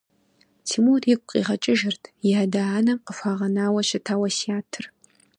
[0.67, 4.85] Тимур игу къигъэкӏыжырт и адэ-анэм къыхуагъэнауэ щыта уэсятыр.